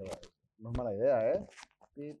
es 0.00 0.76
mala 0.76 0.94
idea, 0.94 1.32
¿eh? 1.32 1.46
Pip, 1.94 2.20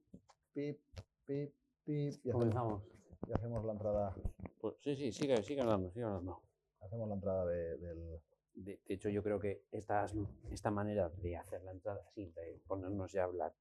pip, 0.52 0.78
pip, 1.26 1.54
pip. 1.84 1.86
Y 1.86 2.08
hacemos, 2.08 2.32
Comenzamos. 2.32 2.82
y 3.26 3.32
hacemos 3.32 3.64
la 3.64 3.72
entrada, 3.72 4.14
Pues 4.60 4.74
sí, 4.80 4.94
sí, 4.96 5.12
sigue, 5.12 5.42
sigue 5.42 5.60
hablando, 5.60 5.90
sigue 5.90 6.04
hablando. 6.04 6.40
hacemos 6.80 7.08
la 7.08 7.14
entrada 7.14 7.46
de- 7.46 7.76
del... 7.78 8.20
De, 8.54 8.78
de 8.86 8.94
hecho, 8.94 9.08
yo 9.08 9.22
creo 9.22 9.40
que 9.40 9.64
estas, 9.72 10.14
esta 10.50 10.70
manera 10.70 11.08
de 11.08 11.36
hacer 11.38 11.62
la 11.62 11.70
entrada 11.72 12.02
así, 12.06 12.30
de 12.32 12.60
ponernos 12.66 13.10
ya 13.10 13.22
a 13.22 13.24
hablar 13.24 13.54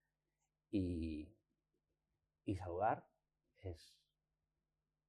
y, 0.69 1.29
y 2.43 2.55
saludar, 2.57 3.07
es 3.61 3.97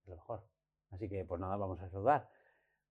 lo 0.06 0.14
mejor. 0.14 0.44
Así 0.90 1.08
que, 1.08 1.24
pues 1.24 1.40
nada, 1.40 1.56
vamos 1.56 1.80
a 1.80 1.88
saludar. 1.90 2.30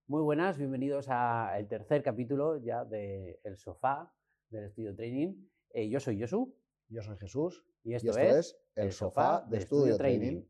Muy 0.06 0.20
buenas, 0.20 0.58
bienvenidos 0.58 1.08
al 1.08 1.66
tercer 1.66 2.02
capítulo 2.02 2.58
ya 2.58 2.84
de 2.84 3.40
El 3.42 3.56
Sofá 3.56 4.12
del 4.50 4.64
Estudio 4.64 4.94
Training. 4.94 5.48
Eh, 5.72 5.88
yo 5.88 6.00
soy 6.00 6.20
Josu 6.20 6.54
Yo 6.88 7.02
soy 7.02 7.16
Jesús. 7.16 7.64
Y 7.84 7.92
y 7.92 7.94
esto, 7.94 8.10
esto 8.10 8.20
es, 8.20 8.36
es 8.36 8.56
el 8.76 8.92
sofá 8.92 9.44
de 9.48 9.58
Estudio 9.58 9.96
Training. 9.96 10.42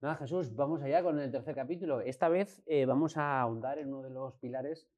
Nada, 0.00 0.16
Jesús, 0.16 0.54
vamos 0.54 0.82
allá 0.82 1.02
con 1.02 1.18
el 1.18 1.30
tercer 1.30 1.54
capítulo. 1.54 2.00
Esta 2.00 2.28
vez 2.28 2.62
eh, 2.66 2.86
vamos 2.86 3.16
a 3.16 3.40
ahondar 3.40 3.78
en 3.78 3.88
uno 3.88 4.02
de 4.02 4.10
los 4.10 4.34
pilares 4.36 4.88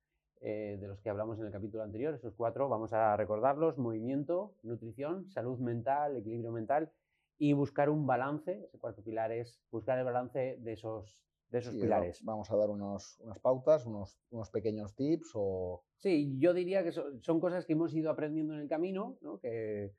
eh, 0.47 0.77
de 0.79 0.89
los 0.89 1.01
que 1.01 1.09
hablamos 1.09 1.39
en 1.39 1.47
el 1.47 1.53
capítulo 1.53 1.83
anterior, 1.83 2.13
esos 2.13 2.35
cuatro, 2.35 2.69
vamos 2.69 2.93
a 2.93 3.17
recordarlos, 3.17 3.79
movimiento, 3.79 4.55
nutrición, 4.63 5.27
salud 5.31 5.59
mental, 5.59 6.19
equilibrio 6.19 6.53
mental 6.53 6.93
y 7.39 7.55
buscar 7.55 7.89
un 7.89 8.07
balance, 8.07 8.65
ese 8.67 8.79
cuarto 8.79 9.03
pilar 9.03 9.33
es 9.33 9.59
buscar 9.71 9.99
el 9.99 10.05
balance 10.05 10.59
de 10.61 10.73
esos, 10.75 11.25
de 11.55 11.61
esos 11.61 11.75
Sí, 11.75 11.81
pilares. 11.83 12.21
va- 12.23 12.33
Vamos 12.33 12.51
a 12.51 12.57
dar 12.57 12.69
unos, 12.69 13.19
unas 13.21 13.39
pautas, 13.39 13.87
unos, 13.87 14.19
unos 14.31 14.51
pequeños 14.51 14.95
tips 14.97 15.31
o... 15.35 15.85
Sí, 15.99 16.37
yo 16.39 16.53
diría 16.53 16.83
que 16.83 16.91
son, 16.91 17.23
son 17.23 17.39
cosas 17.39 17.65
que 17.65 17.75
hemos 17.75 17.95
ido 17.95 18.11
aprendiendo 18.11 18.55
en 18.55 18.61
el 18.61 18.69
camino, 18.69 19.17
¿no? 19.23 19.39
que, 19.39 19.93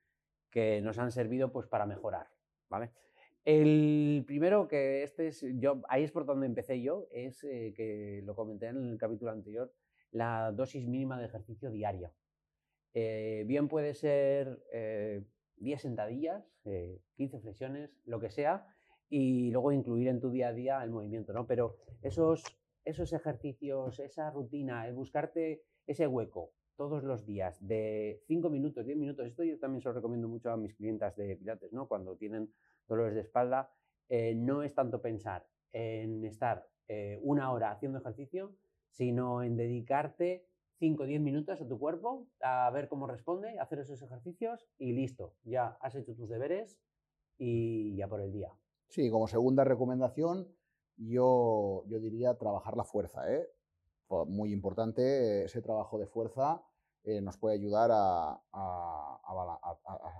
que 0.52 0.82
nos 0.82 1.00
han 1.00 1.12
servido 1.12 1.52
pues, 1.54 1.66
para 1.68 1.86
mejorar. 1.86 2.28
¿vale? 2.70 2.92
El 3.46 4.26
primero, 4.28 4.68
que 4.68 5.04
este 5.04 5.28
es, 5.28 5.46
yo, 5.60 5.82
ahí 5.88 6.04
es 6.04 6.12
por 6.12 6.26
donde 6.26 6.46
empecé 6.46 6.82
yo, 6.82 7.08
es 7.12 7.42
eh, 7.46 7.74
que 7.74 8.22
lo 8.26 8.36
comenté 8.36 8.68
en 8.68 8.78
el 8.90 8.98
capítulo 8.98 9.32
anterior, 9.32 9.72
la 10.12 10.52
dosis 10.52 10.86
mínima 10.88 11.18
de 11.20 11.26
ejercicio 11.28 11.72
diaria. 11.72 12.12
Eh, 12.94 13.44
bien 13.48 13.68
puede 13.70 13.94
ser 13.94 14.62
eh, 14.74 15.24
10 15.58 15.82
sentadillas, 15.82 16.44
eh, 16.66 17.00
15 17.16 17.40
flexiones, 17.40 17.98
lo 18.06 18.20
que 18.20 18.30
sea, 18.30 18.68
y 19.10 19.52
luego 19.52 19.72
incluir 19.72 20.08
en 20.08 20.20
tu 20.20 20.30
día 20.30 20.50
a 20.50 20.54
día 20.54 20.84
el 20.84 20.90
movimiento, 20.90 21.34
¿no? 21.34 21.46
Pero 21.46 21.78
esos, 22.02 22.44
esos 22.84 23.14
ejercicios, 23.14 24.00
esa 24.00 24.32
rutina, 24.32 24.88
el 24.88 24.94
buscarte 24.94 25.64
ese 25.88 26.08
hueco 26.08 26.52
todos 26.76 27.04
los 27.04 27.26
días 27.26 27.66
de 27.66 28.22
5 28.28 28.50
minutos, 28.50 28.86
10 28.86 28.98
minutos, 28.98 29.26
esto 29.26 29.44
yo 29.44 29.58
también 29.60 29.82
se 29.82 29.90
lo 29.90 29.94
recomiendo 29.94 30.28
mucho 30.28 30.52
a 30.52 30.58
mis 30.58 30.74
clientas 30.74 31.16
de 31.16 31.36
pilates, 31.38 31.72
¿no? 31.72 31.88
Cuando 31.88 32.16
tienen 32.18 32.52
dolores 32.88 33.16
de 33.16 33.22
espalda, 33.22 33.72
eh, 34.10 34.36
no 34.36 34.62
es 34.62 34.74
tanto 34.74 35.02
pensar 35.02 35.48
en 35.72 36.24
estar 36.26 36.68
eh, 36.88 37.20
una 37.22 37.52
hora 37.52 37.72
haciendo 37.72 38.00
ejercicio, 38.00 38.56
sino 38.92 39.44
en 39.44 39.56
dedicarte 39.56 40.46
5 40.80 41.04
o 41.04 41.06
10 41.06 41.22
minutos 41.22 41.62
a 41.62 41.68
tu 41.68 41.80
cuerpo, 41.80 42.28
a 42.42 42.70
ver 42.72 42.88
cómo 42.88 43.08
responde, 43.08 43.58
hacer 43.60 43.80
esos 43.80 44.02
ejercicios 44.02 44.68
y 44.78 44.94
listo, 44.94 45.34
ya 45.44 45.78
has 45.80 45.96
hecho 45.96 46.16
tus 46.16 46.30
deberes 46.30 46.78
y 47.38 47.96
ya 47.96 48.08
por 48.08 48.22
el 48.22 48.32
día. 48.32 48.54
Sí, 48.90 49.10
como 49.10 49.28
segunda 49.28 49.64
recomendación, 49.64 50.48
yo, 50.98 51.84
yo 51.88 52.00
diría 52.00 52.38
trabajar 52.38 52.78
la 52.78 52.84
fuerza. 52.84 53.32
¿eh? 53.34 53.48
Muy 54.28 54.54
importante, 54.54 55.44
ese 55.46 55.62
trabajo 55.62 55.98
de 55.98 56.08
fuerza 56.08 56.64
eh, 57.04 57.22
nos 57.22 57.38
puede 57.38 57.56
ayudar 57.56 57.92
a, 57.92 58.32
a- 58.52 59.20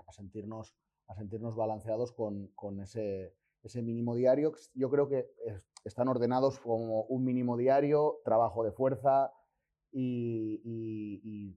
a 0.06 0.12
sentirnos, 0.12 0.74
a 1.06 1.14
sentirnos 1.14 1.56
balanceados 1.56 2.12
con, 2.12 2.48
con 2.48 2.80
ese, 2.80 3.34
ese 3.62 3.82
mínimo 3.82 4.14
diario. 4.14 4.52
Yo 4.74 4.90
creo 4.90 5.08
que 5.08 5.30
es- 5.44 5.62
están 5.84 6.08
ordenados 6.08 6.58
como 6.60 7.02
un 7.04 7.24
mínimo 7.24 7.56
diario, 7.56 8.20
trabajo 8.24 8.64
de 8.64 8.72
fuerza 8.72 9.32
y 9.92 11.56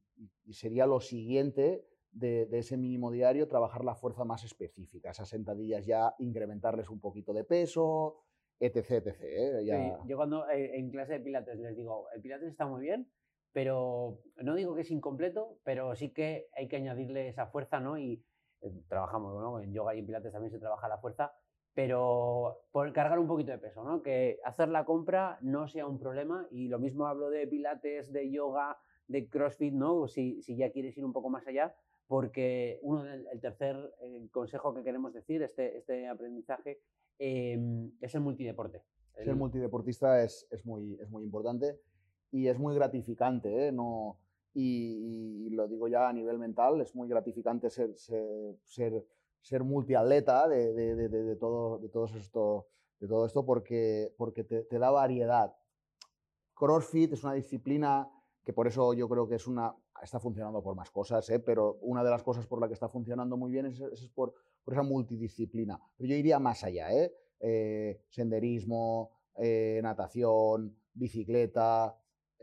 sería 0.52 0.86
lo 0.86 1.02
siguiente 1.02 1.89
de, 2.12 2.46
de 2.48 2.60
ese 2.60 2.78
mínimo 2.78 3.12
diario, 3.12 3.48
trabajar 3.48 3.84
la 3.86 3.96
fuerza 3.96 4.24
más 4.26 4.44
específica, 4.44 5.12
esas 5.12 5.30
sentadillas 5.30 5.86
ya 5.86 6.16
incrementarles 6.20 6.90
un 6.90 7.00
poquito 7.00 7.34
de 7.34 7.44
peso, 7.44 8.18
etc. 8.60 8.92
etc. 8.92 9.18
¿eh? 9.22 9.64
Ya- 9.66 9.76
Sí, 10.02 10.08
yo 10.08 10.18
cuando 10.18 10.50
eh, 10.50 10.78
en 10.78 10.90
clase 10.92 11.14
de 11.14 11.20
pilates 11.22 11.58
les 11.60 11.76
digo, 11.76 12.08
el 12.16 12.22
pilates 12.22 12.50
está 12.50 12.66
muy 12.66 12.82
bien, 12.82 13.12
pero 13.52 14.22
no 14.44 14.56
digo 14.56 14.76
que 14.76 14.82
es 14.82 14.92
incompleto, 14.92 15.60
pero 15.64 15.96
sí 15.96 16.10
que 16.12 16.48
hay 16.56 16.68
que 16.68 16.76
añadirle 16.78 17.28
esa 17.28 17.48
fuerza, 17.48 17.80
¿no? 17.80 17.98
Y 17.98 18.24
eh, 18.62 18.72
trabajamos, 18.88 19.34
¿no? 19.42 19.60
En 19.62 19.72
yoga 19.74 19.96
y 19.96 20.00
en 20.00 20.06
pilates 20.06 20.32
también 20.32 20.52
se 20.52 20.60
trabaja 20.60 20.88
la 20.88 20.98
fuerza, 20.98 21.34
pero 21.74 22.64
por 22.72 22.92
cargar 22.92 23.20
un 23.20 23.28
poquito 23.28 23.52
de 23.52 23.58
peso, 23.58 23.84
¿no? 23.84 24.02
Que 24.04 24.40
hacer 24.44 24.70
la 24.70 24.84
compra 24.86 25.38
no 25.42 25.68
sea 25.68 25.88
un 25.88 25.98
problema 26.00 26.48
y 26.52 26.68
lo 26.68 26.78
mismo 26.80 27.06
hablo 27.08 27.30
de 27.30 27.48
pilates, 27.48 28.12
de 28.12 28.30
yoga, 28.30 28.78
de 29.08 29.30
crossfit, 29.30 29.74
¿no? 29.74 30.08
Si, 30.08 30.42
si 30.42 30.56
ya 30.58 30.72
quieres 30.72 30.98
ir 30.98 31.06
un 31.06 31.14
poco 31.14 31.30
más 31.30 31.48
allá, 31.48 31.76
porque 32.10 32.80
uno 32.82 33.04
del, 33.04 33.28
el 33.32 33.40
tercer 33.40 33.94
eh, 34.02 34.28
consejo 34.32 34.74
que 34.74 34.84
queremos 34.84 35.14
decir, 35.14 35.44
este, 35.44 35.78
este 35.78 36.08
aprendizaje, 36.08 36.82
eh, 37.20 37.56
es 38.02 38.16
el 38.16 38.22
multideporte. 38.22 38.82
Ser 39.14 39.30
El- 39.30 39.36
multideportista 39.36 40.24
es, 40.24 40.48
es 40.50 40.66
muy, 40.66 40.98
es 41.00 41.08
muy 41.12 41.24
importante 41.24 41.80
y 42.32 42.48
es 42.48 42.58
muy 42.58 42.74
gratificante, 42.74 43.68
¿eh? 43.68 43.72
No, 43.72 44.18
y, 44.56 45.46
y 45.46 45.50
lo 45.52 45.68
digo 45.68 45.88
ya 45.88 46.10
a 46.10 46.14
nivel 46.14 46.40
mental, 46.40 46.82
es 46.82 46.96
muy 46.96 47.08
gratificante 47.08 47.70
ser, 47.70 47.96
ser, 47.96 48.56
ser, 48.64 49.06
ser 49.42 49.64
multiatleta 49.64 50.48
de, 50.48 50.74
de, 50.74 50.96
de, 50.96 51.10
de- 51.10 51.36
todo, 51.36 51.78
de, 51.78 51.90
todos 51.90 52.16
esto, 52.16 52.70
de 53.00 53.08
todo 53.08 53.28
esto 53.28 53.46
porque, 53.46 54.16
porque 54.18 54.44
te, 54.44 54.64
te 54.64 54.80
da 54.80 54.90
variedad. 54.90 55.56
CrossFit 56.56 57.14
es 57.14 57.24
una 57.24 57.34
disciplina 57.34 58.10
que 58.44 58.52
por 58.52 58.66
eso 58.68 58.96
yo 58.96 59.08
creo 59.08 59.28
que 59.28 59.36
es 59.36 59.46
una, 59.46 59.76
está 60.02 60.20
funcionando 60.20 60.62
por 60.62 60.76
más 60.76 60.92
cosas, 60.92 61.30
¿eh? 61.30 61.40
pero 61.40 61.78
una 61.82 62.04
de 62.04 62.10
las 62.10 62.24
cosas 62.24 62.46
por 62.46 62.60
la 62.62 62.68
que 62.68 62.74
está 62.74 62.88
funcionando 62.90 63.38
muy 63.38 63.52
bien 63.52 63.66
es, 63.66 63.80
es 63.80 64.08
por, 64.10 64.34
por 64.64 64.74
esa 64.74 64.84
multidisciplina. 64.84 65.80
Pero 65.98 66.10
yo 66.10 66.16
iría 66.16 66.40
más 66.40 66.64
allá, 66.64 66.92
¿eh? 66.94 67.14
Eh, 67.40 68.02
senderismo, 68.10 69.12
eh, 69.36 69.80
natación, 69.84 70.76
bicicleta, 70.94 71.98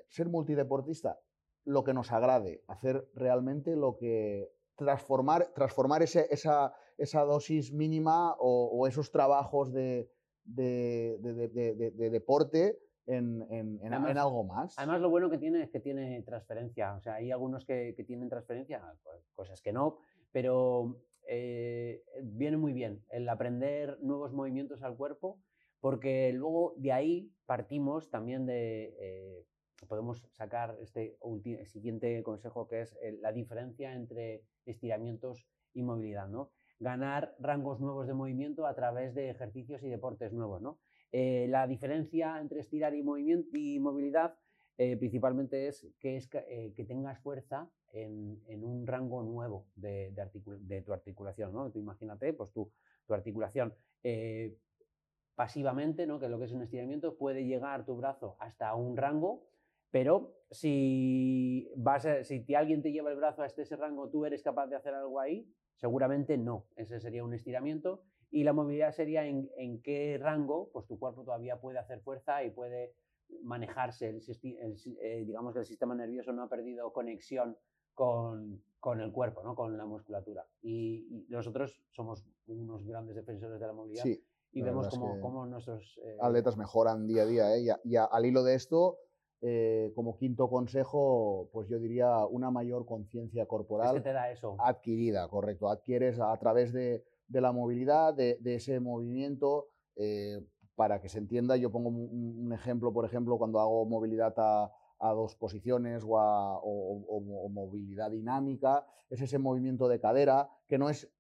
ser 0.08 0.28
multideportista, 0.28 1.20
lo 1.64 1.84
que 1.84 1.92
nos 1.92 2.12
agrade, 2.12 2.62
hacer 2.68 3.10
realmente 3.14 3.76
lo 3.76 3.96
que 3.96 4.50
transformar, 4.76 5.52
transformar 5.54 6.02
esa, 6.02 6.72
esa 6.98 7.20
dosis 7.24 7.72
mínima 7.72 8.36
o, 8.38 8.86
esos 8.86 9.10
trabajos 9.10 9.72
de- 9.72 10.10
de- 10.44 11.18
de 11.18 12.10
deporte 12.10 12.78
en, 13.06 13.42
en- 13.50 13.80
en- 13.82 13.92
Además- 13.92 14.10
en 14.10 14.18
algo 14.18 14.44
más. 14.44 14.78
Además, 14.78 15.00
lo 15.00 15.10
bueno 15.10 15.30
que 15.30 15.38
tiene 15.38 15.62
es 15.62 15.70
que 15.70 15.80
tiene 15.80 16.22
transferencia. 16.22 16.94
O 16.94 17.00
sea, 17.00 17.14
hay 17.14 17.30
algunos 17.30 17.64
que, 17.64 17.94
que 17.96 18.04
tienen 18.04 18.28
transferencia, 18.28 18.82
co- 19.02 19.10
cosas 19.34 19.60
que 19.60 19.72
no, 19.72 19.98
pero 20.32 20.96
eh, 21.28 22.02
viene 22.22 22.56
muy 22.56 22.72
bien 22.72 23.02
el 23.10 23.28
aprender 23.28 23.98
nuevos 24.00 24.32
movimientos 24.32 24.82
al 24.82 24.96
cuerpo, 24.96 25.38
porque 25.80 26.32
luego 26.32 26.74
de 26.76 26.92
ahí 26.92 27.32
partimos 27.46 28.10
también 28.10 28.46
de. 28.46 28.94
eh, 28.98 29.44
podemos 29.88 30.26
sacar 30.32 30.76
este 30.80 31.16
siguiente 31.66 32.22
consejo 32.22 32.66
que 32.66 32.80
es 32.80 32.96
eh, 33.02 33.12
la 33.20 33.30
diferencia 33.32 33.92
entre 33.92 34.42
estiramientos 34.64 35.46
y 35.74 35.82
movilidad, 35.82 36.28
¿no? 36.28 36.50
Ganar 36.80 37.34
rangos 37.38 37.78
nuevos 37.80 38.06
de 38.06 38.14
movimiento 38.14 38.66
a 38.66 38.74
través 38.74 39.14
de 39.14 39.30
ejercicios 39.30 39.82
y 39.82 39.88
deportes 39.88 40.32
nuevos, 40.32 40.60
¿no? 40.62 40.78
Eh, 41.18 41.46
la 41.48 41.66
diferencia 41.66 42.38
entre 42.42 42.60
estirar 42.60 42.94
y, 42.94 43.02
movimiento, 43.02 43.48
y 43.56 43.78
movilidad 43.80 44.34
eh, 44.76 44.98
principalmente 44.98 45.66
es 45.68 45.86
que, 45.98 46.16
es 46.18 46.28
eh, 46.34 46.74
que 46.76 46.84
tengas 46.84 47.18
fuerza 47.20 47.70
en, 47.92 48.42
en 48.48 48.62
un 48.62 48.86
rango 48.86 49.22
nuevo 49.22 49.66
de, 49.76 50.10
de, 50.12 50.30
de 50.60 50.82
tu 50.82 50.92
articulación. 50.92 51.54
¿no? 51.54 51.70
Tú 51.70 51.78
imagínate, 51.78 52.34
pues 52.34 52.52
tu, 52.52 52.70
tu 53.06 53.14
articulación 53.14 53.72
pasivamente, 55.34 56.06
¿no? 56.06 56.18
que 56.20 56.28
lo 56.28 56.38
que 56.38 56.44
es 56.44 56.52
un 56.52 56.62
estiramiento, 56.62 57.16
puede 57.16 57.46
llegar 57.46 57.86
tu 57.86 57.96
brazo 57.96 58.36
hasta 58.38 58.74
un 58.74 58.96
rango, 58.96 59.46
pero 59.90 60.34
si, 60.50 61.70
vas 61.76 62.04
a- 62.06 62.24
si 62.24 62.44
alguien 62.54 62.82
te 62.82 62.92
lleva 62.92 63.10
el 63.10 63.16
brazo 63.16 63.42
hasta 63.42 63.62
ese 63.62 63.76
rango, 63.76 64.10
tú 64.10 64.26
eres 64.26 64.42
capaz 64.42 64.66
de 64.66 64.76
hacer 64.76 64.94
algo 64.94 65.18
ahí, 65.20 65.50
seguramente 65.76 66.36
no. 66.36 66.66
Ese 66.76 67.00
sería 67.00 67.24
un 67.24 67.34
estiramiento. 67.34 68.02
Y 68.30 68.44
la 68.44 68.52
movilidad 68.52 68.92
sería 68.92 69.24
en, 69.26 69.50
en 69.56 69.80
qué 69.82 70.18
rango 70.20 70.68
pues 70.72 70.86
tu 70.86 70.98
cuerpo 70.98 71.24
todavía 71.24 71.60
puede 71.60 71.78
hacer 71.78 72.00
fuerza 72.00 72.42
y 72.44 72.50
puede 72.50 72.94
manejarse. 73.42 74.08
El, 74.08 74.20
el 74.60 74.76
eh, 75.00 75.24
digamos 75.24 75.52
que 75.52 75.60
el 75.60 75.64
sistema 75.66 75.94
nervioso 75.94 76.32
no 76.32 76.42
ha 76.42 76.48
perdido 76.48 76.92
conexión 76.92 77.56
con, 77.94 78.62
con 78.78 79.00
el 79.00 79.10
cuerpo, 79.12 79.42
¿no? 79.42 79.54
con 79.54 79.76
la 79.76 79.86
musculatura. 79.86 80.46
Y, 80.62 81.06
y 81.10 81.26
nosotros 81.28 81.82
somos 81.92 82.24
unos 82.46 82.84
grandes 82.86 83.16
defensores 83.16 83.58
de 83.60 83.66
la 83.66 83.72
movilidad 83.72 84.02
Sí, 84.04 84.22
y 84.52 84.60
la 84.60 84.66
vemos 84.66 84.88
es 84.88 84.94
cómo, 84.94 85.14
que 85.14 85.20
cómo 85.20 85.46
nuestros... 85.46 85.98
eh, 86.04 86.16
atletas 86.20 86.56
mejoran 86.56 87.06
día 87.06 87.22
a 87.22 87.26
día. 87.26 87.54
¿eh? 87.56 87.60
Y, 87.62 87.70
a- 87.70 87.80
y 87.84 87.96
a- 87.96 88.04
al 88.04 88.26
hilo 88.26 88.42
de 88.42 88.54
esto, 88.54 88.98
eh, 89.40 89.92
como 89.94 90.16
quinto 90.16 90.48
consejo, 90.48 91.48
pues 91.52 91.68
yo 91.68 91.78
diría 91.78 92.24
una 92.26 92.50
mayor 92.50 92.86
conciencia 92.86 93.46
corporal. 93.46 94.02
te 94.02 94.12
da 94.12 94.30
eso? 94.30 94.56
Adquirida, 94.58 95.28
correcto. 95.28 95.68
Adquieres 95.68 96.20
a 96.20 96.36
través 96.38 96.72
de, 96.72 97.04
la 97.28 97.52
movilidad, 97.52 98.14
de, 98.14 98.38
ese 98.44 98.80
movimiento. 98.80 99.68
Eh, 99.96 100.40
para 100.76 101.00
que 101.00 101.08
se 101.08 101.18
entienda, 101.18 101.56
yo 101.56 101.72
pongo 101.72 101.88
un, 101.88 102.52
ejemplo, 102.52 102.92
por 102.92 103.06
ejemplo, 103.06 103.38
cuando 103.38 103.58
hago 103.60 103.86
movilidad 103.86 104.34
a, 104.36 104.70
dos 105.12 105.34
posiciones 105.34 106.04
o, 106.06 107.48
movilidad 107.50 108.10
dinámica, 108.10 108.86
es 109.08 109.22
ese 109.22 109.38
movimiento 109.38 109.88
de 109.88 109.98
cadera 109.98 110.50
que 110.68 110.78
no 110.78 110.90
es 110.90 111.10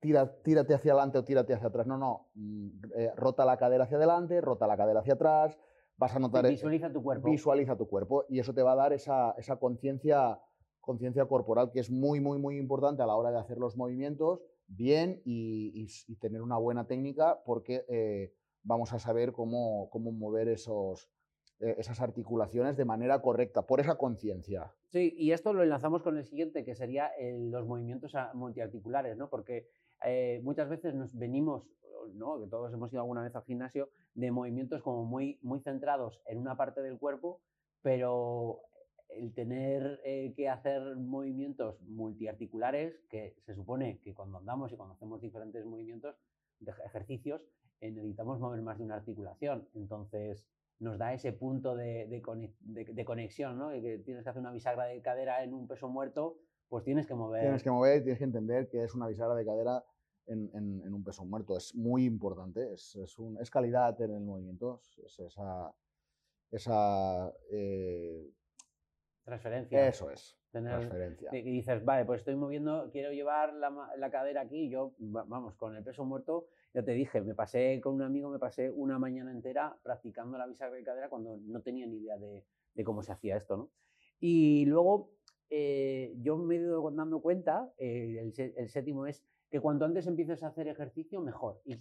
tírate 0.00 0.74
hacia 0.74 0.92
adelante 0.92 1.18
o 1.18 1.24
tírate 1.24 1.54
hacia 1.54 1.68
atrás, 1.68 1.86
no, 1.86 1.98
no, 1.98 2.30
mm, 2.34 2.68
eh, 2.96 3.12
rota 3.16 3.44
la 3.44 3.56
cadera 3.58 3.84
hacia 3.84 3.98
adelante, 3.98 4.40
rota 4.40 4.66
la 4.66 4.76
cadera 4.76 5.00
hacia 5.00 5.14
atrás, 5.14 5.58
vas 5.96 6.16
a 6.16 6.18
notar... 6.18 6.46
E 6.46 6.50
visualiza 6.50 6.90
tu 6.90 7.02
cuerpo. 7.02 7.28
Visualiza 7.28 7.76
tu 7.76 7.86
cuerpo 7.86 8.24
y 8.28 8.38
eso 8.38 8.54
te 8.54 8.62
va 8.62 8.72
a 8.72 8.76
dar 8.76 8.92
esa, 8.92 9.34
conciencia 9.58 10.40
conciencia 10.80 11.26
corporal 11.26 11.70
que 11.70 11.80
es 11.80 11.90
muy, 11.90 12.20
muy, 12.20 12.38
muy 12.38 12.56
importante 12.56 13.02
a 13.02 13.06
la 13.06 13.14
hora 13.14 13.30
de 13.30 13.38
hacer 13.38 13.58
los 13.58 13.76
movimientos 13.76 14.40
bien 14.70 15.20
y, 15.24 15.86
tener 16.20 16.42
una 16.42 16.56
buena 16.56 16.86
técnica 16.86 17.42
porque 17.44 17.84
eh, 17.88 18.32
vamos 18.62 18.92
a 18.92 18.98
saber 18.98 19.32
cómo, 19.32 19.88
cómo 19.90 20.12
mover 20.12 20.48
esos, 20.48 21.10
eh, 21.60 21.74
esas 21.78 22.00
articulaciones 22.00 22.76
de 22.76 22.84
manera 22.84 23.20
correcta, 23.20 23.66
por 23.66 23.80
esa 23.80 23.96
conciencia. 23.96 24.72
Sí, 24.88 25.14
y 25.16 25.32
esto 25.32 25.52
lo 25.52 25.62
enlazamos 25.62 26.02
con 26.02 26.16
el 26.16 26.24
siguiente, 26.24 26.64
que 26.64 26.74
sería 26.74 27.10
los 27.20 27.66
movimientos 27.66 28.12
multiarticulares, 28.34 29.16
¿no? 29.16 29.28
Porque 29.28 29.68
eh, 30.04 30.40
muchas 30.42 30.68
veces 30.68 30.94
nos 30.94 31.16
venimos, 31.16 31.68
¿no? 32.14 32.40
que 32.40 32.46
todos 32.46 32.72
hemos 32.72 32.92
ido 32.92 33.02
alguna 33.02 33.22
vez 33.22 33.34
al 33.34 33.44
gimnasio, 33.44 33.90
de 34.14 34.30
movimientos 34.30 34.82
como 34.82 35.04
muy, 35.04 35.38
muy 35.42 35.60
centrados 35.60 36.22
en 36.26 36.38
una 36.38 36.56
parte 36.56 36.80
del 36.80 36.98
cuerpo, 36.98 37.40
pero 37.82 38.62
el 39.16 39.32
tener 39.34 40.00
eh, 40.04 40.32
que 40.36 40.48
hacer 40.48 40.96
movimientos 40.96 41.80
multiarticulares, 41.82 43.00
que 43.08 43.36
se 43.44 43.54
supone 43.54 43.98
que 44.00 44.14
cuando 44.14 44.38
andamos 44.38 44.72
y 44.72 44.76
cuando 44.76 44.94
hacemos 44.94 45.20
diferentes 45.20 45.64
movimientos, 45.64 46.16
de 46.60 46.72
ejercicios, 46.84 47.40
eh, 47.80 47.90
necesitamos 47.90 48.38
mover 48.38 48.60
más 48.62 48.78
de 48.78 48.84
una 48.84 48.96
articulación. 48.96 49.68
Entonces, 49.74 50.44
nos 50.78 50.98
da 50.98 51.12
ese 51.12 51.32
punto 51.32 51.74
de, 51.74 52.06
de, 52.06 53.04
conexión, 53.04 53.58
¿no? 53.58 53.70
Que 53.70 53.98
tienes 53.98 54.24
que 54.24 54.30
hacer 54.30 54.40
una 54.40 54.52
bisagra 54.52 54.84
de 54.86 55.00
cadera 55.02 55.42
en 55.42 55.52
un 55.52 55.66
peso 55.66 55.88
muerto, 55.88 56.38
pues 56.68 56.84
tienes 56.84 57.06
que 57.06 57.14
mover. 57.14 57.42
Tienes 57.42 57.62
que 57.62 57.70
mover, 57.70 58.02
tienes 58.02 58.18
que 58.18 58.24
entender 58.24 58.68
que 58.68 58.84
es 58.84 58.94
una 58.94 59.06
bisagra 59.06 59.34
de 59.34 59.44
cadera 59.44 59.84
en, 60.26 60.50
en, 60.54 60.94
un 60.94 61.04
peso 61.04 61.24
muerto. 61.24 61.56
Es 61.56 61.74
muy 61.74 62.04
importante, 62.04 62.72
es, 62.72 62.96
es, 62.96 63.18
un, 63.18 63.36
calidad 63.50 64.00
en 64.00 64.14
el 64.14 64.20
movimiento, 64.20 64.80
es 65.04 65.18
esa, 65.18 65.74
esa 66.50 67.32
eh, 67.50 68.30
transferencia. 69.30 69.88
Eso 69.88 70.10
es. 70.10 70.38
transferencia. 70.50 71.30
Y 71.32 71.42
dices, 71.42 71.84
vale, 71.84 72.04
pues 72.04 72.20
estoy 72.20 72.36
moviendo, 72.36 72.90
quiero 72.92 73.12
llevar 73.12 73.54
la, 73.54 73.92
la 73.96 74.10
cadera 74.10 74.42
aquí, 74.42 74.68
yo, 74.68 74.94
vamos, 74.98 75.54
con 75.54 75.76
el 75.76 75.82
peso 75.82 76.04
muerto, 76.04 76.48
ya 76.74 76.82
te 76.82 76.92
dije, 76.92 77.20
me 77.20 77.34
pasé 77.34 77.80
con 77.80 77.94
un 77.94 78.02
amigo, 78.02 78.30
me 78.30 78.38
pasé 78.38 78.70
una 78.70 78.98
mañana 78.98 79.30
entera 79.30 79.76
practicando 79.82 80.36
la 80.38 80.46
bisagra 80.46 80.76
de 80.76 80.84
cadera 80.84 81.08
cuando 81.08 81.38
no 81.38 81.60
tenía 81.62 81.86
ni 81.86 81.96
idea 81.96 82.16
de, 82.18 82.44
de 82.74 82.84
cómo 82.84 83.02
se 83.02 83.12
hacía 83.12 83.36
esto, 83.36 83.56
¿no? 83.56 83.70
Y 84.20 84.66
luego 84.66 85.12
eh, 85.48 86.14
yo 86.20 86.36
me 86.36 86.54
he 86.54 86.58
ido 86.58 86.88
dando 86.92 87.20
cuenta, 87.20 87.72
eh, 87.78 88.32
el, 88.56 88.68
séptimo 88.68 89.06
es 89.06 89.24
que 89.50 89.60
cuanto 89.60 89.84
antes 89.84 90.06
empieces 90.06 90.42
a 90.44 90.48
hacer 90.48 90.68
ejercicio, 90.68 91.20
mejor. 91.20 91.60
Y, 91.64 91.76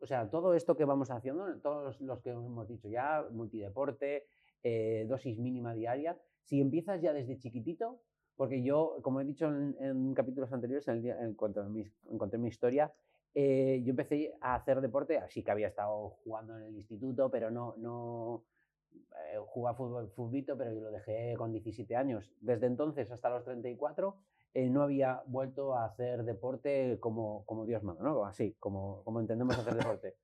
o 0.00 0.06
sea, 0.06 0.28
todo 0.28 0.54
esto 0.54 0.76
que 0.76 0.84
vamos 0.84 1.10
haciendo, 1.10 1.46
todos 1.60 2.00
los 2.00 2.20
que 2.20 2.30
hemos 2.30 2.66
dicho 2.66 2.88
ya, 2.88 3.24
multideporte, 3.30 4.26
eh, 4.64 5.06
dosis 5.08 5.38
mínima 5.38 5.74
diaria, 5.74 6.18
si 6.44 6.60
empiezas 6.60 7.00
ya 7.00 7.12
desde 7.12 7.38
chiquitito, 7.38 8.00
porque 8.36 8.62
yo, 8.62 8.98
como 9.02 9.20
he 9.20 9.24
dicho 9.24 9.46
en, 9.46 10.14
capítulos 10.14 10.52
anteriores, 10.52 10.86
en, 10.88 10.94
el 10.96 11.02
día, 11.02 11.16
cuanto 11.36 11.60
a 11.60 11.68
mi, 11.68 11.82
en 11.82 12.42
mi 12.42 12.48
historia, 12.48 12.92
yo 13.34 13.90
empecé 13.90 14.34
a 14.40 14.54
hacer 14.56 14.80
deporte, 14.80 15.18
así 15.18 15.42
que 15.42 15.50
había 15.50 15.68
estado 15.68 16.10
jugando 16.24 16.58
en 16.58 16.64
el 16.64 16.74
instituto, 16.74 17.30
pero 17.30 17.50
no, 17.50 17.74
no, 17.78 18.44
eh, 19.32 19.38
jugaba 19.46 19.76
fútbol, 19.76 20.10
futbito, 20.10 20.56
pero 20.56 20.72
yo 20.72 20.80
lo 20.80 20.90
dejé 20.90 21.34
con 21.36 21.52
17 21.52 21.96
años. 21.96 22.30
Desde 22.40 22.66
entonces 22.66 23.10
hasta 23.10 23.30
los 23.30 23.44
34 23.44 24.16
eh, 24.54 24.68
no 24.68 24.82
había 24.82 25.22
vuelto 25.26 25.74
a 25.74 25.84
hacer 25.84 26.24
deporte 26.24 26.98
como, 27.00 27.44
como 27.46 27.64
Dios 27.64 27.82
manda, 27.82 28.02
¿no? 28.02 28.24
Así, 28.24 28.56
como, 28.58 29.02
como 29.04 29.20
entendemos 29.20 29.58
hacer 29.58 29.74
deporte. 29.74 30.16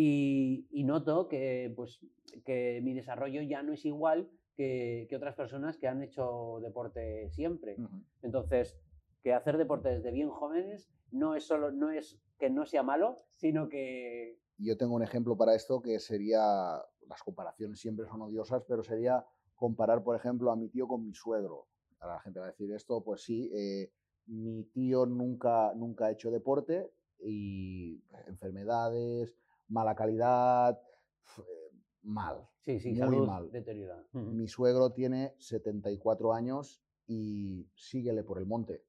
Y, 0.00 0.68
y, 0.70 0.84
noto 0.84 1.26
que, 1.26 1.72
pues, 1.74 1.98
que 2.44 2.80
mi 2.84 2.94
desarrollo 2.94 3.42
ya 3.42 3.64
no 3.64 3.72
es 3.72 3.84
igual 3.84 4.30
que, 4.54 5.08
que 5.10 5.16
otras 5.16 5.34
personas 5.34 5.76
que 5.76 5.88
han 5.88 6.04
hecho 6.04 6.60
deporte 6.62 7.28
siempre. 7.30 7.76
Entonces, 8.22 8.78
que 9.24 9.32
hacer 9.32 9.58
deporte 9.58 9.88
desde 9.88 10.12
bien 10.12 10.30
jóvenes 10.30 10.88
no 11.10 11.34
es 11.34 11.44
solo 11.44 11.72
no 11.72 11.90
es 11.90 12.16
que 12.38 12.48
no 12.48 12.64
sea 12.64 12.84
malo, 12.84 13.24
sino 13.34 13.68
que... 13.68 14.38
Yo 14.58 14.76
tengo 14.76 14.94
un 14.94 15.02
ejemplo 15.02 15.36
para 15.36 15.56
esto 15.56 15.82
que 15.82 15.98
sería 15.98 16.40
las 17.08 17.22
comparaciones 17.24 17.80
siempre 17.80 18.06
son 18.06 18.22
odiosas, 18.22 18.62
pero 18.68 18.84
sería 18.84 19.26
comparar, 19.56 20.04
por 20.04 20.14
ejemplo, 20.14 20.52
a 20.52 20.56
mi 20.56 20.68
tío 20.68 20.86
con 20.86 21.04
mi 21.04 21.12
suegro. 21.12 21.66
Ahora 21.98 22.14
la 22.14 22.20
gente 22.20 22.38
va 22.38 22.46
a 22.46 22.50
decir 22.50 22.70
esto, 22.70 23.02
pues 23.02 23.22
sí, 23.22 23.50
eh, 23.52 23.90
mi 24.26 24.62
tío 24.62 25.06
nunca, 25.06 25.72
nunca 25.74 26.06
ha 26.06 26.12
hecho 26.12 26.30
deporte 26.30 26.88
y 27.18 28.00
enfermedades, 28.28 29.34
mala 29.68 29.94
calidad, 29.94 30.80
mal. 32.02 32.48
Sí, 32.60 32.80
sí, 32.80 32.92
muy 32.92 33.26
mal. 33.26 33.50
deteriorada. 33.50 34.06
Mi 34.12 34.48
suegro 34.48 34.92
tiene 34.92 35.34
74 35.38 36.32
años 36.32 36.82
y 37.06 37.70
síguele 37.74 38.24
por 38.24 38.38
el 38.38 38.46
monte 38.46 38.84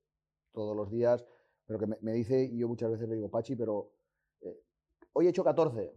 todos 0.51 0.75
los 0.75 0.89
días, 0.89 1.25
pero 1.65 1.79
que 1.79 1.87
me, 1.87 2.13
dice, 2.13 2.43
y 2.43 2.57
yo 2.57 2.67
muchas 2.67 2.91
veces 2.91 3.07
le 3.07 3.15
digo, 3.15 3.29
Pachi, 3.29 3.55
pero 3.55 3.91
eh, 4.41 4.59
hoy 5.13 5.27
he 5.27 5.29
hecho 5.29 5.43
14, 5.43 5.93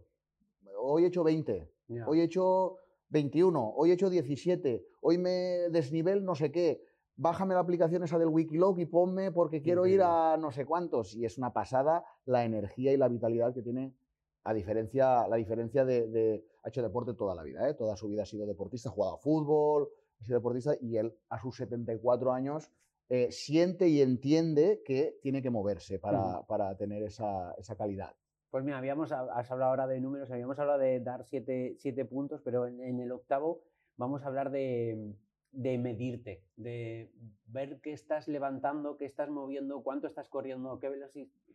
hoy 0.77 1.03
he 1.03 1.07
hecho 1.07 1.23
20, 1.23 1.73
Hoy 2.07 2.21
he 2.21 2.23
hecho 2.23 2.77
21, 3.09 3.73
hoy 3.75 3.91
he 3.91 3.93
hecho 3.93 4.09
17, 4.09 4.85
hoy 5.01 5.17
me 5.17 5.69
desnivel 5.69 6.23
no 6.23 6.35
sé 6.35 6.51
qué. 6.51 6.81
Bájame 7.15 7.53
la 7.53 7.59
aplicación 7.59 8.03
esa 8.03 8.17
del 8.17 8.29
Wikiloc 8.29 8.79
y 8.79 8.85
ponme 8.85 9.31
porque 9.31 9.61
quiero 9.61 9.85
ir 9.85 10.01
a 10.01 10.35
no 10.37 10.51
sé 10.51 10.65
cuántos. 10.65 11.13
Y 11.15 11.25
es 11.25 11.37
una 11.37 11.53
pasada 11.53 12.03
la 12.25 12.43
energía 12.43 12.91
y 12.91 12.97
la 12.97 13.07
vitalidad 13.07 13.53
que 13.53 13.61
tiene, 13.61 13.93
a 14.43 14.53
diferencia, 14.53 15.27
la 15.27 15.35
diferencia 15.37 15.85
de, 15.85 16.43
Ha 16.63 16.69
hecho 16.69 16.81
deporte 16.81 17.13
toda 17.13 17.35
la 17.35 17.43
vida, 17.43 17.67
¿eh? 17.69 17.73
toda 17.73 17.95
su 17.95 18.07
vida 18.07 18.23
ha 18.23 18.25
sido 18.25 18.45
deportista, 18.45 18.89
ha 18.89 18.91
jugado 18.91 19.15
a 19.15 19.17
fútbol, 19.17 19.89
ha 20.19 20.23
sido 20.23 20.37
deportista 20.37 20.75
y 20.81 20.97
él 20.97 21.13
a 21.29 21.39
sus 21.39 21.55
74 21.57 22.31
años 22.31 22.71
eh, 23.09 23.31
siente 23.31 23.87
y 23.87 24.01
entiende 24.01 24.81
que 24.85 25.19
tiene 25.21 25.41
que 25.41 25.49
moverse 25.49 25.99
para, 25.99 26.41
para 26.47 26.75
tener 26.77 27.03
esa, 27.03 27.53
esa 27.57 27.75
calidad. 27.75 28.13
Pues 28.53 28.63
mira, 28.63 28.77
habíamos, 28.77 29.11
has 29.11 29.49
hablado 29.49 29.71
ahora 29.71 29.87
de 29.87 29.99
números, 29.99 30.29
habíamos 30.29 30.59
hablado 30.59 30.77
de 30.77 30.99
dar 30.99 31.25
siete, 31.25 32.05
puntos, 32.05 32.39
pero 32.43 32.67
en, 32.67 32.99
el 32.99 33.11
octavo 33.11 33.63
vamos 33.97 34.21
a 34.21 34.27
hablar 34.27 34.51
de, 34.51 35.15
medirte, 35.51 36.43
de 36.55 37.11
ver 37.47 37.81
qué 37.81 37.93
estás 37.93 38.27
levantando, 38.27 38.95
qué 38.95 39.05
estás 39.05 39.27
moviendo, 39.31 39.81
cuánto 39.81 40.05
estás 40.05 40.29
corriendo, 40.29 40.77
qué, 40.77 40.87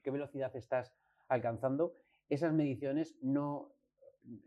qué 0.02 0.10
velocidad 0.10 0.50
estás 0.56 0.92
alcanzando. 1.28 1.92
Esas 2.28 2.52
mediciones 2.52 3.16
no, 3.23 3.73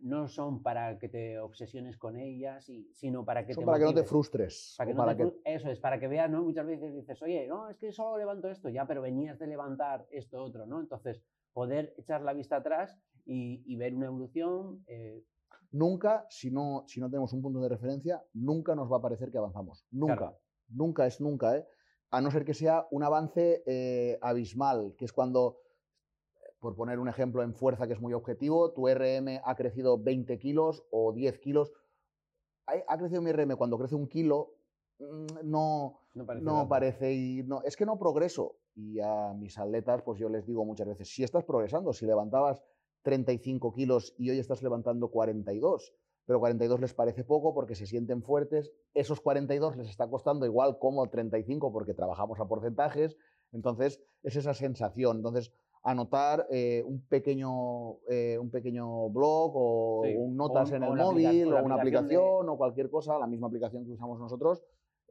no 0.02 0.28
son 0.28 0.62
para 0.62 0.98
que 1.00 1.10
te 1.10 1.40
obsesiones 1.40 1.98
con 1.98 2.18
ellas, 2.18 2.70
sino 2.94 3.26
para 3.26 3.46
que 3.46 3.54
son 3.54 3.66
para 3.66 3.80
que 3.80 3.86
no 3.86 3.94
te 3.94 4.04
frustres. 4.04 4.76
Para 4.78 5.16
que 5.16 5.34
Eso 5.46 5.70
es, 5.70 5.80
para 5.80 6.00
que 6.00 6.08
veas, 6.08 6.30
¿no? 6.30 6.44
Muchas 6.44 6.66
veces 6.66 6.94
dices, 6.94 7.22
oye, 7.22 7.48
no, 7.48 7.70
es 7.70 7.78
que 7.78 7.92
solo 7.92 8.18
levanto 8.18 8.50
esto, 8.50 8.70
ya, 8.70 8.86
pero 8.86 9.02
venías 9.02 9.40
de 9.40 9.48
levantar 9.48 10.08
esto 10.12 10.44
otro, 10.44 10.66
¿no? 10.66 10.80
Entonces, 10.80 11.24
poder 11.54 11.94
echar 11.98 12.22
la 12.22 12.34
vista 12.34 12.58
atrás 12.58 12.98
y, 13.26 13.76
ver 13.76 13.96
una 13.96 14.08
evolución. 14.08 14.84
Eh, 14.88 15.24
nunca, 15.72 16.26
si 16.30 16.52
no, 16.52 16.84
si 16.88 17.00
no 17.00 17.10
tenemos 17.10 17.34
un 17.34 17.42
punto 17.42 17.62
de 17.62 17.70
referencia, 17.70 18.24
nunca 18.34 18.76
nos 18.76 18.92
va 18.92 18.98
a 18.98 19.02
parecer 19.02 19.32
que 19.32 19.38
avanzamos. 19.38 19.86
Nunca. 19.92 20.36
Nunca 20.70 21.06
es 21.06 21.20
nunca, 21.20 21.58
¿eh? 21.58 21.68
A 22.12 22.22
no 22.22 22.30
ser 22.30 22.44
que 22.44 22.54
sea 22.54 22.88
un 22.92 23.04
avance 23.04 23.64
eh, 23.66 24.18
abismal, 24.22 24.96
que 24.98 25.06
es 25.06 25.14
cuando, 25.14 25.58
por 26.62 26.76
poner 26.76 27.00
un 27.00 27.10
ejemplo 27.10 27.42
en 27.42 27.56
fuerza 27.56 27.88
que 27.88 27.94
es 27.94 28.00
muy 28.00 28.14
objetivo, 28.14 28.72
tu 28.72 28.88
RM 28.88 29.42
ha 29.44 29.56
crecido 29.56 29.98
20 29.98 30.38
kilos 30.38 30.86
o 30.92 31.12
10 31.12 31.40
kilos. 31.40 31.74
Ha, 32.68 32.98
crecido 32.98 33.22
mi 33.22 33.32
RM 33.32 33.58
cuando 33.58 33.78
crece 33.78 33.96
un 33.96 34.08
kilo, 34.08 34.54
mm, 35.00 35.26
no, 35.44 36.00
no 36.14 36.70
parece, 36.70 37.14
y 37.14 37.44
no, 37.44 37.64
es 37.64 37.76
que 37.76 37.86
no 37.86 37.98
progreso 37.98 38.56
y 38.76 39.00
a 39.00 39.34
mis 39.34 39.58
atletas, 39.58 40.04
pues 40.04 40.20
yo 40.20 40.30
les 40.30 40.46
digo 40.46 40.64
muchas 40.64 40.88
veces, 40.88 41.10
si 41.10 41.24
estás 41.24 41.44
progresando, 41.44 41.94
si 41.94 42.06
levantabas 42.06 42.64
35 43.02 43.74
kilos 43.74 44.14
y 44.18 44.30
hoy 44.30 44.38
estás 44.38 44.62
levantando 44.62 45.10
42, 45.10 45.94
pero 46.26 46.40
42 46.40 46.80
les 46.80 46.94
parece 46.94 47.24
poco 47.24 47.56
porque 47.56 47.76
se 47.76 47.88
sienten 47.88 48.22
fuertes, 48.22 48.72
esos 48.94 49.20
42 49.20 49.78
les 49.78 49.90
está 49.90 50.08
costando 50.08 50.46
igual 50.46 50.78
como 50.78 51.10
35 51.10 51.74
porque 51.74 51.96
trabajamos 51.96 52.40
a 52.40 52.48
porcentajes, 52.48 53.18
entonces 53.52 54.00
es 54.24 54.36
esa 54.36 54.54
sensación. 54.54 55.18
Entonces, 55.18 55.52
anotar 55.84 56.48
eh, 56.52 56.84
un, 56.86 57.02
pequeño, 57.08 57.98
eh, 58.10 58.38
un 58.40 58.50
pequeño 58.52 59.10
blog 59.10 59.52
o 59.56 60.02
Sí, 60.06 60.16
un 60.16 60.34
o 60.40 60.48
notas 60.48 60.70
un- 60.70 60.76
en 60.76 60.84
o 60.84 60.86
el 60.86 60.92
aplica- 60.92 61.06
móvil 61.32 61.54
o 61.54 61.60
o 61.60 61.64
una 61.64 61.76
aplicación 61.76 62.46
de- 62.46 62.52
o 62.52 62.58
cualquier 62.58 62.90
cosa, 62.90 63.18
la 63.18 63.28
misma 63.28 63.48
aplicación 63.48 63.86
que 63.86 63.92
usamos 63.92 64.20
nosotros. 64.20 64.64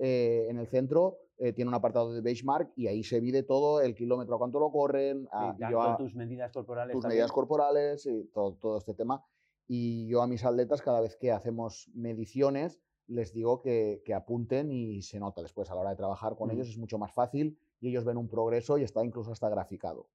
eh, 0.03 0.47
en 0.49 0.57
el 0.59 0.67
centro 0.67 1.19
eh, 1.37 1.53
tiene 1.53 1.69
un 1.69 1.75
apartado 1.75 2.15
de 2.15 2.23
benchmark 2.23 2.73
y 2.75 2.87
ahí 2.87 3.03
se 3.03 3.21
mide 3.21 3.43
todo, 3.43 3.83
el 3.83 3.95
kilómetro 3.95 4.35
a 4.37 4.39
cuánto 4.39 4.59
lo 4.59 4.71
corren, 4.73 5.29
a- 5.31 5.53
Sí, 5.53 5.59
ya 5.61 5.71
yo 5.71 5.83
a- 5.83 5.97
tus 5.99 6.15
medidas 6.15 6.53
corporales 6.53 6.93
tus 6.95 7.03
también. 7.03 7.17
medidas 7.19 7.33
corporales 7.33 8.07
y 8.07 8.25
todo, 8.33 8.55
todo 8.55 8.79
este 8.79 8.95
tema. 8.95 9.23
Y 9.69 10.07
yo 10.09 10.23
a 10.23 10.27
mis 10.27 10.43
atletas, 10.45 10.81
cada 10.81 11.03
vez 11.03 11.17
que 11.17 11.31
hacemos 11.33 11.91
mediciones, 11.95 12.81
les 13.09 13.35
digo 13.35 13.61
que, 13.61 14.01
que 14.07 14.15
apunten 14.15 14.71
y 14.73 15.03
se 15.03 15.19
nota 15.21 15.43
después 15.43 15.71
a 15.71 15.75
la 15.75 15.81
hora 15.83 15.91
de 15.91 15.97
trabajar 15.97 16.35
con 16.35 16.49
Ujú. 16.49 16.55
ellos, 16.57 16.69
es 16.71 16.79
mucho 16.79 16.97
más 16.97 17.13
fácil 17.13 17.59
y 17.81 17.89
ellos 17.91 18.05
ven 18.07 18.17
un 18.17 18.29
progreso 18.29 18.79
y 18.79 18.85
está 18.85 19.05
incluso 19.05 19.33
hasta 19.33 19.51
graficado. 19.51 20.07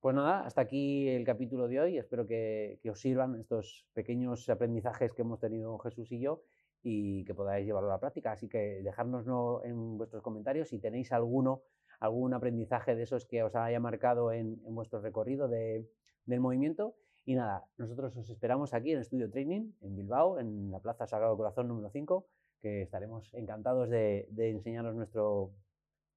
Pues 0.00 0.14
nada, 0.16 0.46
hasta 0.46 0.62
aquí 0.62 1.08
el 1.08 1.24
capítulo 1.24 1.68
de 1.68 1.80
hoy. 1.80 1.98
Espero 1.98 2.26
que, 2.26 2.80
os 2.90 3.00
sirvan 3.00 3.38
estos 3.38 3.86
pequeños 3.92 4.48
aprendizajes 4.48 5.12
que 5.12 5.22
hemos 5.22 5.40
tenido 5.40 5.78
Jesús 5.78 6.10
y 6.12 6.20
yo 6.20 6.42
y 6.82 7.24
que 7.26 7.34
podáis 7.34 7.66
llevarlo 7.66 7.90
a 7.90 7.94
la 7.94 8.00
práctica. 8.00 8.32
Así 8.32 8.48
que 8.48 8.80
dejárnoslo 8.82 9.62
en 9.64 9.98
vuestros 9.98 10.22
comentarios 10.22 10.70
si 10.70 10.78
tenéis 10.78 11.12
alguno, 11.12 11.62
algún 12.00 12.32
aprendizaje 12.32 12.96
de 12.96 13.02
esos 13.02 13.26
que 13.26 13.42
os 13.42 13.54
haya 13.54 13.78
marcado 13.78 14.32
en, 14.32 14.56
vuestro 14.74 15.00
recorrido 15.00 15.48
de- 15.48 15.86
del 16.24 16.40
movimiento. 16.40 16.96
Y 17.26 17.34
nada, 17.34 17.66
nosotros 17.76 18.16
os 18.16 18.30
esperamos 18.30 18.72
aquí 18.72 18.92
en 18.92 19.00
Estudio 19.00 19.30
Training, 19.30 19.72
en 19.82 19.96
Bilbao, 19.96 20.38
en 20.40 20.70
la 20.70 20.80
Plaza 20.80 21.06
Sagrado 21.06 21.36
Corazón 21.36 21.68
número 21.68 21.90
5, 21.90 22.26
que 22.62 22.80
estaremos 22.82 23.34
encantados 23.34 23.90
de, 23.90 24.26
de 24.30 24.48
enseñaros 24.50 24.94
nuestro, 24.94 25.52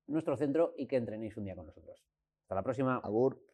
nuestro 0.08 0.38
centro 0.38 0.74
y 0.78 0.88
que 0.88 0.96
entrenéis 0.96 1.36
un 1.36 1.44
día 1.44 1.56
con 1.56 1.66
nosotros. 1.66 2.13
Hasta 2.44 2.56
la 2.56 2.64
próxima. 2.64 2.98
Agur. 2.98 3.53